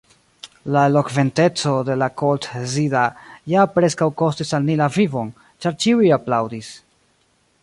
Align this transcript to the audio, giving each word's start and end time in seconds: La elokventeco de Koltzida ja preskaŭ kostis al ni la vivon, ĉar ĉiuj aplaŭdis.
La 0.75 0.85
elokventeco 0.91 1.73
de 1.89 1.97
Koltzida 2.21 3.05
ja 3.55 3.69
preskaŭ 3.77 4.11
kostis 4.23 4.57
al 4.59 4.69
ni 4.71 4.81
la 4.83 4.91
vivon, 4.99 5.33
ĉar 5.65 5.81
ĉiuj 5.85 6.15
aplaŭdis. 6.21 6.77